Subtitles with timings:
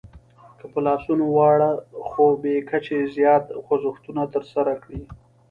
[0.57, 1.71] که په لاسونو واړه
[2.07, 5.01] خو بې کچې زیات خوځښتونه ترسره کړئ